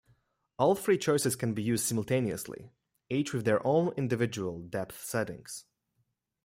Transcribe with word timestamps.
All 0.57 0.73
three 0.73 0.97
choices 0.97 1.35
can 1.35 1.53
be 1.53 1.61
used 1.61 1.85
simultaneously, 1.85 2.71
each 3.07 3.33
with 3.33 3.45
their 3.45 3.61
own 3.63 3.89
individual 3.95 4.59
depth 4.59 4.99
settings. 5.05 5.65